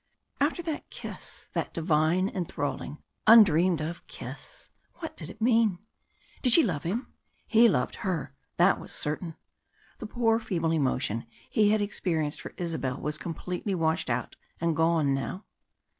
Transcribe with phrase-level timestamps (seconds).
[0.39, 4.71] After that kiss that divine, enthralling, undreamed of kiss.
[4.95, 5.77] What did it mean?
[6.41, 7.13] Did she love him?
[7.45, 9.35] He loved her, that was certain.
[9.99, 15.13] The poor feeble emotion he had experienced for Isabella was completely washed out and gone
[15.13, 15.45] now.